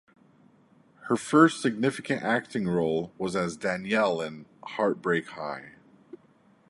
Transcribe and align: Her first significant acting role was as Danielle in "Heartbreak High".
Her 1.09 1.15
first 1.15 1.61
significant 1.61 2.23
acting 2.23 2.67
role 2.67 3.13
was 3.19 3.35
as 3.35 3.55
Danielle 3.55 4.19
in 4.19 4.47
"Heartbreak 4.63 5.27
High". 5.27 5.73